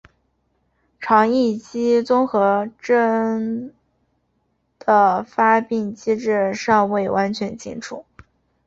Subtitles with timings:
[0.99, 3.71] 肠易激综合征
[4.79, 8.03] 的发病机制尚未完全清楚。